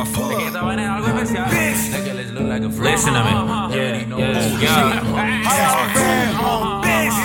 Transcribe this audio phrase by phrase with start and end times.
[0.00, 0.40] my fault.
[0.40, 1.50] Esta vaina es algo especial.
[1.50, 1.90] Bitch.
[1.90, 2.90] De que les look like a flow.
[2.90, 3.30] Listen to me.
[3.30, 5.00] Yeah, yeah, yeah.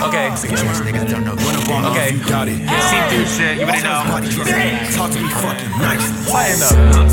[0.06, 0.28] Okay.
[0.30, 1.84] Niggas don't know what I'm.
[1.92, 2.12] Okay.
[2.12, 2.58] You got it.
[2.58, 4.04] See through shit, you already know.
[4.96, 6.04] Talk to me fucking nice.
[6.28, 7.05] Playing up.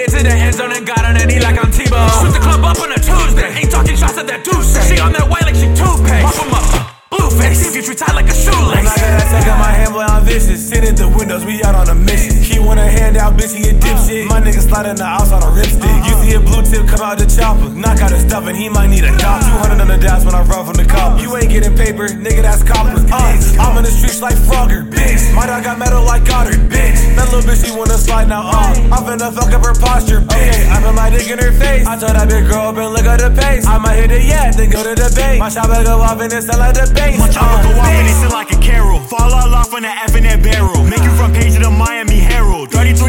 [0.00, 2.00] Made it to the end zone and got on a knee like I'm Tebow.
[2.24, 3.52] Shoot the club up on a Tuesday.
[3.52, 4.80] Ain't talking shots at that D'usse.
[4.88, 6.24] She on that way like she toothpaste.
[6.24, 6.64] Pop him up,
[7.12, 7.68] blue face.
[7.68, 8.80] If you treat tight like a shoelace.
[8.80, 10.56] I got that sack on my hand, boy, I'm vicious.
[10.66, 12.39] Sit in the windows, we out on a mission.
[12.70, 14.30] Want a hand out, bitch, he a dipshit.
[14.30, 15.90] My nigga slide in the house on a ripstick.
[16.06, 17.66] You see a blue tip come out the chopper.
[17.74, 19.42] Knock out his stuff and he might need a dot.
[19.42, 21.18] 200 on the dash when I run from the cop.
[21.18, 22.94] You ain't getting paper, nigga, that's copper.
[23.10, 25.34] Uh, I'm in the streets like Frogger, bitch.
[25.34, 26.94] My dog got metal like Goddard, bitch.
[27.18, 28.70] That little bitch, she wanna slide now, uh.
[28.94, 30.70] I'm finna fuck up her posture, bitch.
[30.70, 31.90] I put my dick in her face.
[31.90, 33.66] I told that bitch, girl, up and look at the pace.
[33.66, 35.42] I might hit it, yeah, then go to the bank.
[35.42, 37.18] My shot go off and it sound like the bass.
[37.18, 39.02] My chopper go off and it sit like a carol.
[39.10, 40.86] Fall all off on the F in that barrel.
[40.86, 42.59] Make you front page of the Miami Herald.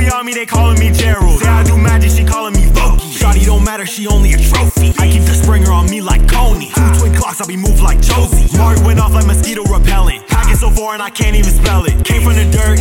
[0.01, 1.39] 33 on me, they calling me Gerald.
[1.39, 3.13] Say I do magic, she calling me Voki.
[3.13, 4.93] Shotty don't matter, she only a trophy.
[4.97, 6.71] I keep the Springer on me like Coney.
[6.73, 8.49] Two twin clocks, I be moved like Josie.
[8.57, 10.27] Mari went off like mosquito repellent.
[10.27, 12.03] Pack it so foreign, I can't even spell it.
[12.03, 12.79] Came from the dirt.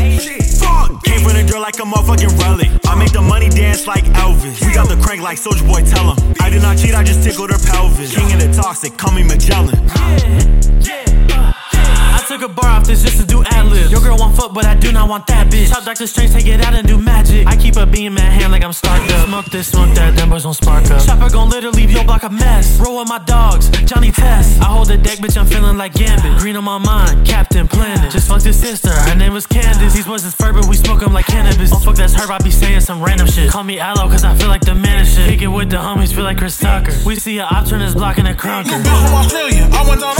[1.05, 2.71] Came from the dirt like a motherfucking relic.
[2.87, 4.65] I make the money dance like Elvis.
[4.65, 6.35] We got the crank like Soldier Boy, tell him.
[6.41, 8.15] I did not cheat, I just tickled her pelvis.
[8.15, 9.77] King of the toxic, call me Magellan.
[10.81, 11.05] yeah
[11.37, 11.53] uh,
[12.17, 13.91] I took a bar off this just to do ad libs.
[14.41, 15.69] Fuck, but I do not want that bitch.
[15.69, 17.47] Top Doctor Strange, take it out and do magic.
[17.47, 19.27] I keep a beam at hand like I'm starked up.
[19.29, 21.05] Smoke this, smoke that, them boys gon' spark up.
[21.05, 22.81] Chopper gon' literally leave your block a mess.
[22.81, 24.63] Roll with my dogs, Johnny Test.
[24.63, 26.39] I hold the deck, bitch, I'm feeling like Gambit.
[26.39, 28.11] Green on my mind, Captain Planet.
[28.11, 29.93] Just fucked his sister, her name was Candace.
[29.93, 31.71] These boys is fur, but we smoke 'em like cannabis.
[31.75, 33.51] Oh fuck, that's her, I be saying some random shit.
[33.51, 35.29] Call me Aloe, cause I feel like the man shit.
[35.29, 36.95] Kick it with the homies, feel like Chris Tucker.
[37.05, 38.73] We see a op turn his block in a crunker.
[38.73, 40.20] Australia, I went down under.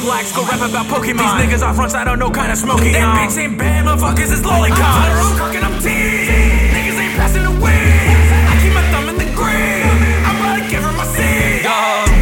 [0.00, 1.36] Big Lax, go rap about Pokemon.
[1.36, 2.92] These niggas off fronts, I don't know kind of smoky.
[2.92, 4.80] That bitch ain't bad, motherfuckers is lolicon.
[4.80, 6.72] I'm cooking up tea.
[6.72, 8.16] Niggas ain't passing the weed.
[8.48, 9.84] I keep my thumb in the green.
[10.24, 11.68] I'm about to give her my seed.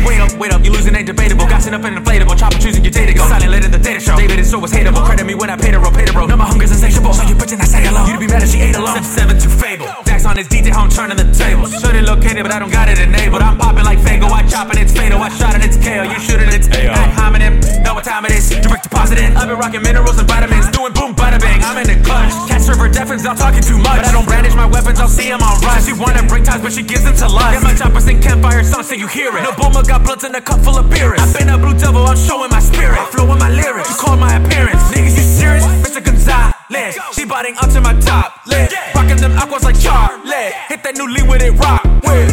[0.02, 1.46] Wait up, wait up, you losing ain't debatable.
[1.46, 3.22] Gassing up an inflatable, chopper choosing your data go.
[3.30, 4.16] Silent lit the data show.
[4.18, 5.06] David is so was hateable.
[5.06, 6.26] Credit me when I paid a roll, paid a roll.
[6.26, 7.14] Now my hunger's insatiable.
[7.14, 8.02] So you bitchin', I say hello.
[8.10, 9.06] You to be mad if she ate alone.
[9.06, 9.86] Step Seven to fable.
[10.02, 11.70] Dax on his DJ, how I'm turning the tables.
[11.78, 13.42] Should it located, but I don't got it enabled.
[13.42, 14.26] I'm popping like Fago.
[14.34, 15.22] I chop and it's fatal.
[15.22, 16.02] I shot and it's KO.
[16.02, 16.90] You shoot and it's AO.
[16.90, 17.60] Ad hominem.
[17.60, 17.67] Know
[17.98, 18.46] what time it is.
[18.48, 19.36] Direct deposit in.
[19.36, 20.70] I've been rocking minerals and vitamins.
[20.70, 21.58] Doing boom, bada bang.
[21.66, 22.30] I'm in the clutch.
[22.46, 23.98] Cat server deafens, not talking too much.
[23.98, 25.84] But I don't brandish my weapons, I'll see 'em on rush.
[25.86, 27.54] She wanna break ties, but she gives them to lust.
[27.54, 29.42] Yeah, my choppers sing campfire songs so you hear it.
[29.42, 31.14] No boomer got blunts in a cup full of beer.
[31.18, 33.00] I've been a blue devil, I'm showing my spirit.
[33.10, 33.90] Flow in my lyrics.
[33.90, 34.82] You call my appearance.
[34.94, 35.64] Niggas, you serious?
[35.82, 36.00] Mr.
[36.00, 36.94] Gonzalez.
[37.14, 38.72] She biting up to my top lid.
[38.94, 40.52] Rocking them aquas like Charlie.
[40.70, 42.30] Hit that new lean with it, rock with.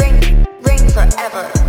[0.00, 1.59] Ring, ring forever.